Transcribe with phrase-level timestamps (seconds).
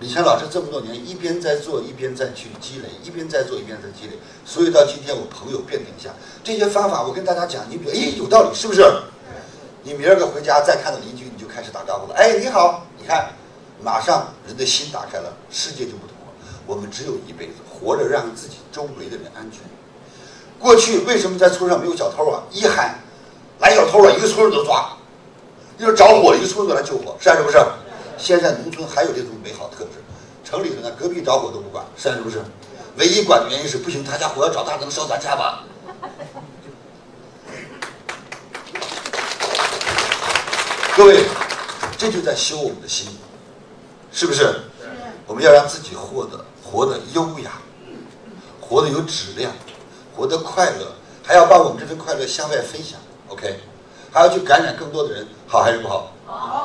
[0.00, 6.08] 李强老师这么多年一边在做，一边在去积累，一边在做，一边在积累，所以到今天我朋友遍天下。
[6.44, 8.80] 这些方法我跟大家讲，你比如，哎，有道理，是不是？
[9.82, 12.14] 你明儿个回家再看到邻居，你就开始打招呼了。
[12.16, 13.30] 哎，你好，你看，
[13.82, 16.32] 马上人的心打开了，世界就不同了。
[16.64, 19.62] 我们只有一辈子，活着让自己周围的人安全。
[20.60, 22.42] 过去为什么在村上没有小偷啊？
[22.52, 23.00] 一喊
[23.58, 24.96] 来小偷了，一个村都抓；
[25.76, 27.58] 一说着火了，一个村都来救火，是是不是？
[28.18, 30.02] 现在农村还有这种美好特质，
[30.44, 32.42] 城里头呢，隔壁着火都不管，是不是？
[32.96, 35.62] 唯一管的原因是不行，他家火要着大能烧咱家吧。
[40.96, 41.24] 各位，
[41.96, 43.08] 这就在修我们的心，
[44.12, 44.62] 是不是？
[45.28, 47.52] 我们要让自己活得活得优雅，
[48.60, 49.52] 活得有质量，
[50.16, 50.92] 活得快乐，
[51.22, 52.98] 还要把我们这份快乐向外分享。
[53.28, 53.60] OK，
[54.10, 56.12] 还要去感染更多的人，好还是不好？
[56.26, 56.57] 好。